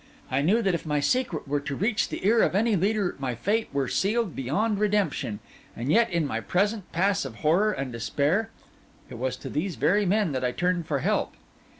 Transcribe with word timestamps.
I 0.31 0.41
knew 0.41 0.63
that 0.63 0.73
if 0.73 0.83
my 0.83 0.99
secret 0.99 1.47
were 1.47 1.59
to 1.59 1.75
reach 1.75 2.09
the 2.09 2.25
ear 2.25 2.41
of 2.41 2.55
any 2.55 2.75
leader 2.75 3.15
my 3.19 3.35
fate 3.35 3.69
were 3.71 3.87
sealed 3.87 4.35
beyond 4.35 4.79
redemption; 4.79 5.41
and 5.75 5.91
yet 5.91 6.09
in 6.09 6.25
my 6.25 6.39
present 6.41 6.91
pass 6.91 7.23
of 7.23 7.35
horror 7.45 7.71
and 7.71 7.91
despair, 7.93 8.49
it 9.11 9.19
was 9.19 9.37
to 9.37 9.47
these 9.51 9.75
very 9.75 10.07
men 10.07 10.31
that 10.31 10.43
I 10.43 10.53
turned 10.53 10.87
for 10.87 11.01
help. 11.01 11.35